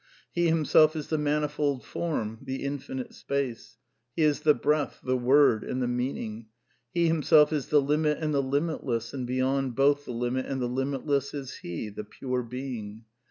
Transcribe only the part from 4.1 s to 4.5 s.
He is